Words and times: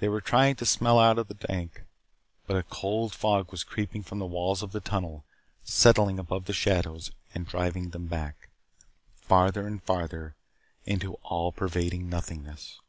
They 0.00 0.08
were 0.08 0.20
trying 0.20 0.56
to 0.56 0.66
smile 0.66 0.98
out 0.98 1.16
of 1.16 1.28
the 1.28 1.34
dark, 1.34 1.84
but 2.44 2.56
a 2.56 2.64
cold 2.64 3.14
fog 3.14 3.52
was 3.52 3.62
creeping 3.62 4.02
from 4.02 4.18
the 4.18 4.26
walls 4.26 4.64
of 4.64 4.72
the 4.72 4.80
tunnel, 4.80 5.24
settling 5.62 6.18
about 6.18 6.46
the 6.46 6.52
shadows, 6.52 7.12
and 7.36 7.46
driving 7.46 7.90
them 7.90 8.08
back, 8.08 8.48
farther 9.14 9.64
and 9.68 9.80
farther 9.80 10.34
into 10.86 11.14
all 11.22 11.52
pervading 11.52 12.08
nothingness. 12.10 12.80